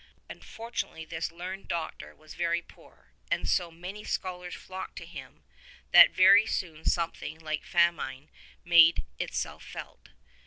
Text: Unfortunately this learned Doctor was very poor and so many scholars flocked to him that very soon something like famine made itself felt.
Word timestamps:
Unfortunately 0.31 1.05
this 1.05 1.31
learned 1.31 1.67
Doctor 1.67 2.15
was 2.15 2.33
very 2.33 2.63
poor 2.63 3.11
and 3.29 3.47
so 3.47 3.69
many 3.69 4.03
scholars 4.03 4.55
flocked 4.55 4.95
to 4.97 5.05
him 5.05 5.43
that 5.91 6.09
very 6.09 6.47
soon 6.47 6.83
something 6.85 7.37
like 7.37 7.63
famine 7.63 8.31
made 8.65 9.03
itself 9.19 9.63
felt. 9.63 10.09